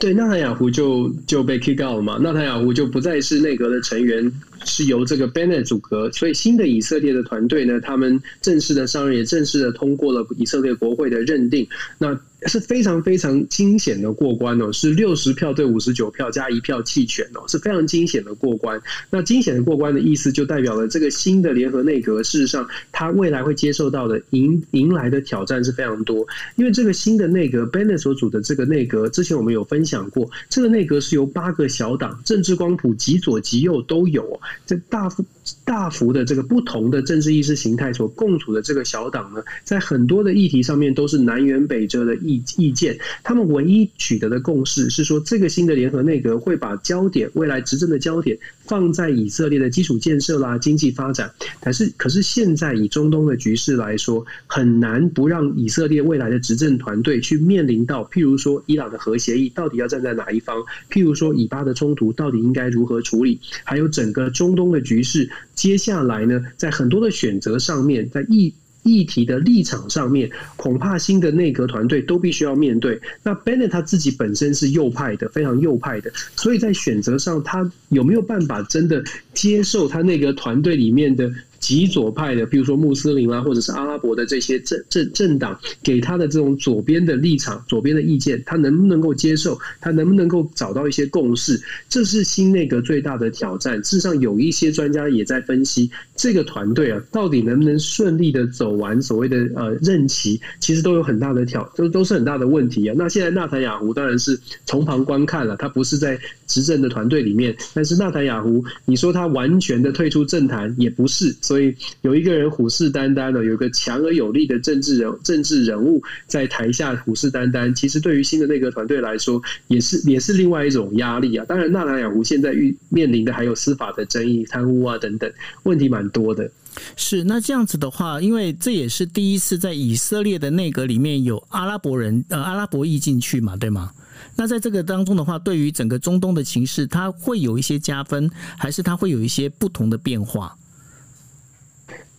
[0.00, 4.30] 对，纳塔雅胡就就被 kick out 了嘛，纳塔雅胡就不再是内阁的成员，
[4.64, 11.66] 是由这个 Bennett 组阁，所以新的以色列的团队呢，他们正式的上任，也正式的通过了以色列国会的认定。
[11.98, 18.80] 那是非常非常惊险的过关哦，是六十票对五十九票加一票弃权哦，是非常惊险的过关。
[19.10, 26.26] 那惊险的过关的意思，就代表了这个新的联合内阁，事实上他未来会接受到的迎迎来的挑战是非常多。
[26.56, 35.24] 因为这个新的内阁 b e n n e t 所组的这个内阁，之前我们有分享过，这个内阁是由八个小党，政治光谱极左极右都有，这大幅
[35.64, 42.98] 大幅的这个不同的政治意识形态所共处的这个小党呢，在很多的议题上面都是南辕北辙的意意见。
[43.22, 51.30] 他们唯一取得的共识是说，这个新的联合内阁会把焦点，未来执政的焦点放在以色列的基础建设啦、经济发展。
[51.60, 65.28] 但是，可是现在以中东的局势来说，很难不让以色列未来的执政团队去面临到，譬如说伊朗的核协议到底要站在哪一方，譬如说以巴的冲突到底应该如何处理，还有整个中东的局势。
[65.54, 73.00] 接下来呢，在很多的选择上面，在议议题的立场上面，恐怕新的内阁团队都必须要面对。
[73.22, 81.32] 那 Bennett 他自己本身是右派的，非常右派的，所以在选择上，他有没有办法真的接受他那个团队里面的？
[81.64, 89.58] 极左派的，比如说穆斯林啊，或者是阿拉伯的这些政政政党给他的这种左边的立场、左边的意见，他能不能够接受？
[89.80, 91.58] 他能不能够找到一些共识？
[91.88, 93.82] 这是新内阁最大的挑战。
[93.82, 102.94] 事实上，有一些专家也在分析这个团队啊，到底能不能顺利的走完所谓的呃任期，其实都有很大的挑，都都是很大的问题啊。
[102.98, 111.34] 那现在纳坦雅胡当然是从旁观看了，他不是在执政的团队里面，但是纳坦雅胡，你说他完全的退出政坛也不是。
[111.54, 121.44] 所以有一个人虎视眈眈的，有个强而有力的政治人政治人物在台下虎视眈眈，其实对于新的内阁团队来说，也是也是另外一种压力啊。
[121.48, 125.32] 当然，纳兰雅胡现在遇面临的还有司法的争议、贪污啊等等
[125.62, 126.50] 问题，蛮多的。
[126.96, 133.92] 是那这样子的话，因为这也是第一次在以色列的内阁里面有阿拉伯人呃阿拉伯裔进去嘛，对吗？
[134.34, 138.28] 那在这个当中的话，对于整个中东的情势，它会有一些加分，
[138.58, 140.56] 还是它会有一些不同的变化？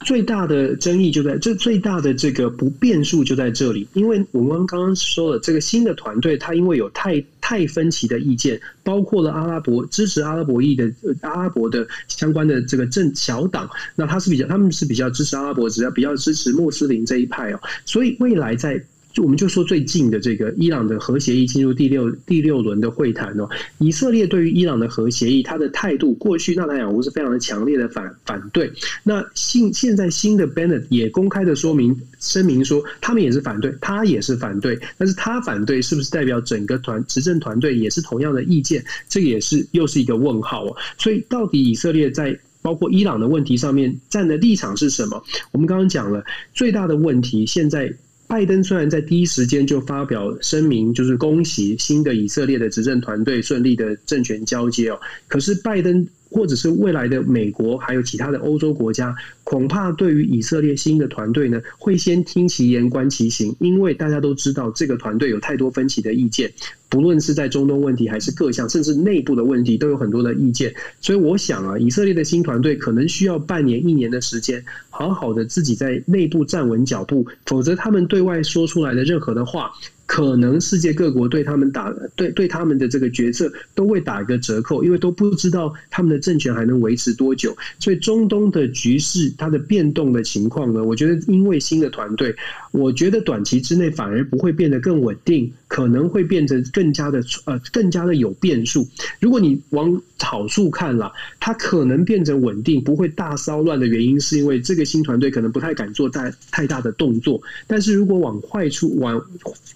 [0.06, 10.90] 最大的争议就在这，最大的这个不变数就在这里，因为我们刚刚说了，这个新的团队，它因为有太太分歧的意见，包括了阿拉伯支持阿拉伯裔的
[11.22, 18.82] 阿拉伯的相关的这个政小党，那他是比较他们是比较支持阿拉伯，只要比较支持穆斯林这一派哦，所以未来在。
[19.16, 28.70] 就我们就说最近的这个伊朗的核协议进入第六第六轮的会谈哦，以色列对于伊朗的核协议，他的态度过去纳坦雅胡是非常的强烈的反反对。
[29.04, 34.78] 那新现在新的 Bennett 也公开的说明声明说，他们也是反对，他也是反对。
[34.98, 38.84] 但是他反对是不是代表整个团执政团队也是同样的意见？
[39.08, 40.76] 这个也是又是一个问号哦。
[40.98, 45.24] 所以到底以色列在包括伊朗的问题上面站的立场是什么？
[45.54, 46.22] 我们刚刚讲了
[46.54, 47.94] 最大的问题现在。
[48.28, 56.06] 拜登虽然在第一时间就发表声明，就是恭喜新的以色列的执政团队顺利的政权交接哦，可是拜登
[56.36, 59.16] 或者是未来的美国还有其他的欧洲国家，
[59.46, 66.52] 恐怕对于以色列新的团队呢，会先听其言观其行，因为大家都知道这个团队有太多分歧的意见。
[66.90, 70.76] 不论是在中东问题，还是各项，甚至内部的问题，都有很多的意见。
[71.00, 79.72] 所以我想啊，以色列的新团队可能需要半年、一年的时间，好好的自己在内部站稳脚步，否则他们对外说出来的任何的话。
[80.06, 87.56] 可能世界各国对他们打对对他们的这个决策都会打一个折扣，因为都不知道他们的政权还能维持多久。
[87.80, 92.36] 所以中东的局势它的变动的情况呢，我觉得因为新的团队，
[92.72, 98.88] 我觉得短期之内反而不会变得更稳定，可能会变得更加的呃更加的有变数。
[99.20, 101.12] 如果你往好处看了，
[101.42, 107.42] 它可能变成稳定，不会大骚乱的原因，是因为这个新团队可能不太敢做大太大的动作。
[107.68, 109.22] 但是如果往坏处往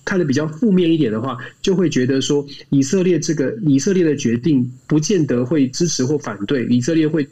[0.05, 0.29] 看的。
[0.29, 7.27] 比较负面一点的话，就会觉得说，以色列这个以色列的决定不见得会支持或反对，以色列会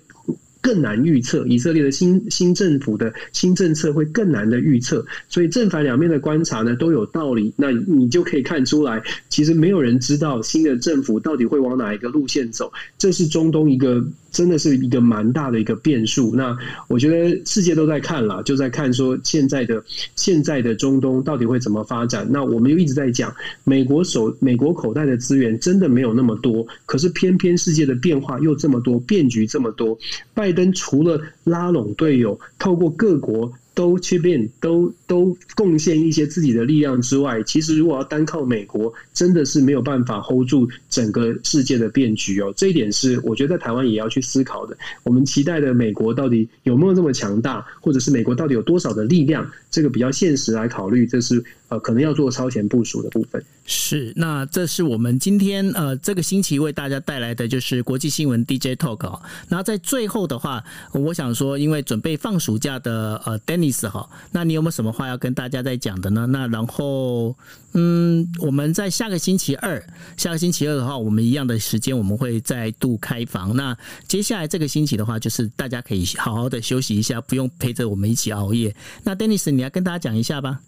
[0.61, 7.53] 更难预测，以色列的新新政府的新政策会更难的预测，所以正反两面的观察呢都有道理。
[7.55, 14.05] 那你就可以看出来，其实没有人知道新的政府到底会往哪一个路线走，这是中东一个。
[14.31, 16.35] 真的是一个蛮大的一个变数。
[16.35, 16.57] 那
[16.87, 19.83] 我觉得世界都在看了，就在看说现在的
[20.15, 22.27] 现在的中东到底会怎么发展。
[22.29, 29.97] 那我们又一直在讲，美国手美国口袋的资源真的没有那么多，可是偏偏世界的变化又这么多，变局这么多。
[30.33, 33.51] 拜登除了拉拢队友，透过各国。
[33.77, 42.51] 都去变，都都贡献一些自己的力量之外，其实如果要单靠美国，真的是没有办法 hold 住整个世界的变局哦。
[42.57, 44.75] 这一点是我觉得在台湾也要去思考的。
[45.03, 49.47] 我们期待的美国到底有没有这么强大，或者是美国到底有多少的力量？
[49.69, 53.43] 这个比较现实来考虑，这是呃可能要做超前部署的部分。
[53.65, 59.21] 是，那这是我们今天呃这个星期为大家带来的就是国际新闻 DJ Talk 哦。
[59.49, 60.63] 然后在最后的话，
[60.93, 66.25] 我想说，因为准备放暑假的呃 Dennis 哈，那你有没有什么话要跟大家在讲的呢？
[66.27, 67.35] 那然后
[67.73, 73.53] 嗯，我们在下个星期二，下个星期二的话，我们一样的时间我们会再度开房。
[73.53, 78.73] 那接下来这个星期的话，就是大家可以好好的休息一下，不用陪着我们一起熬夜。
[79.03, 80.61] 那 Dennis，你要跟大家讲一下吧。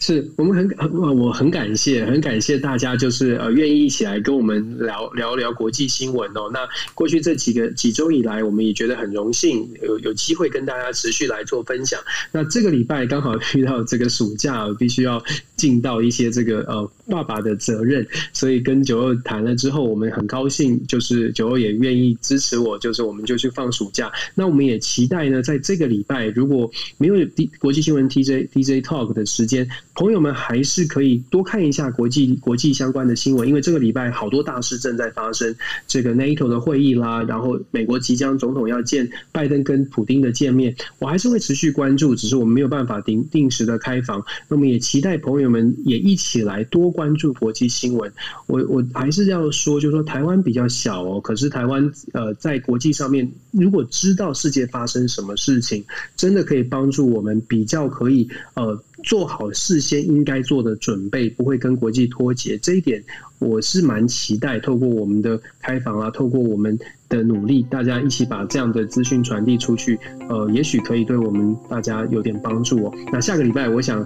[0.00, 6.50] 是我们很很我很感谢，很感谢大家，就是呃愿意一起来跟我们聊聊聊国际新闻哦。
[6.50, 12.00] 那过去这几个几周以来，我们也觉得很荣幸，有有机会跟大家持续来做分享。
[12.32, 15.22] 那这个礼拜刚好遇到这个暑假， 必须要
[15.56, 24.10] 尽到一些这个呃爸爸的责任，所以跟九二谈了之后，我们很高兴，就是九二也愿意支持我，就是我们就去放暑假。
[24.34, 27.14] 那我们也期待呢，在这个礼拜如果没有
[27.58, 29.68] 国际新闻 TJ DJ Talk 的时间。
[30.00, 35.54] 朋友们还是可以多看一下国际国际相关的新闻，因为这个礼拜好多大事正在发生。
[35.86, 44.24] 这个 NATO 的会议啦，然后美国即将总统要见拜登跟普丁的见面，我还是会持续关注，只是我们没有办法定定时的开房。
[44.48, 48.10] 那么也期待朋友们也一起来多关注国际新闻。
[48.46, 55.84] 我我还是要说，就是说台湾比较小哦，可是台湾呃在国际上面，如果知道世界发生什么事情，
[56.16, 58.82] 真的可以帮助我们比较可以呃。
[59.02, 63.02] 做好事先应该做的准备，不会跟国际脱节，这一点
[63.38, 64.58] 我是蛮期待。
[64.60, 66.78] 透过我们的开放啊，透过我们
[67.10, 70.00] 的努力，大家一起把这样的资讯传递出去，
[70.30, 72.92] 呃，也许可以对我们大家有点帮助哦。
[73.12, 74.02] 那下个礼拜，我想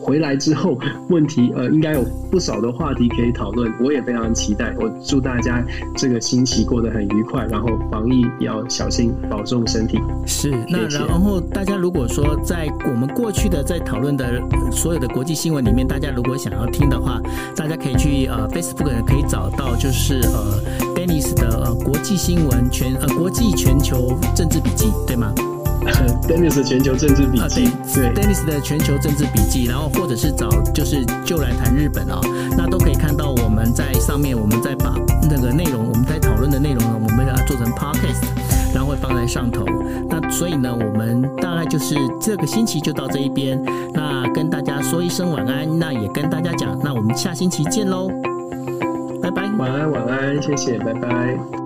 [0.00, 0.76] 回来之后，
[1.10, 3.72] 问题呃，应该有不少的话题可以讨论。
[3.80, 4.74] 我也非常期待。
[4.80, 5.62] 我祝大家
[5.96, 10.00] 这个星期过得很愉快，然后防疫也要小心，保重身体。
[10.26, 14.42] 是，那然后大家如果说在我们过去的在讨论的
[14.72, 17.20] 所有的国际新闻里面，大家如果想要听的话，
[17.54, 22.68] 大家可以去呃 Facebook 可以找到，就是呃 Dennis 的呃国际新闻。
[22.68, 25.32] 全呃国际全球政治笔记对吗？
[26.26, 32.20] Dennis 的全球政治笔记，对，Dennis 的全球政治笔记，然后或者是找就是就来谈日本哦，
[32.58, 34.96] 那都可以看到我们在上面，我们在把
[35.30, 38.24] 那个内容，我们在讨论的内容呢，我们把它做成 Podcast，
[38.74, 39.14] 然后会放。
[39.16, 39.64] 在上头。
[40.10, 43.62] 那所以呢，我们大概就是这个星期就到这一边。
[43.94, 48.25] 那跟大家说一声晚安，那也跟大家讲，那我们下星期见喽，拜
[49.58, 51.65] 晚安，晚安，谢谢，拜拜。